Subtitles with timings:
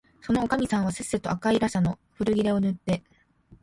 [0.23, 3.03] そのおかみさんはせっせと赤いらしゃの古切れをぬって、